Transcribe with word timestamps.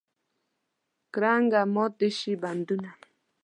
کرنګه 1.13 1.61
مات 1.73 1.91
دې 1.99 2.09
شي 2.17 2.33
بندونه. 2.41 2.89